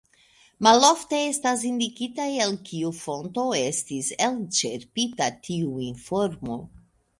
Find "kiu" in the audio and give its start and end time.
2.71-2.89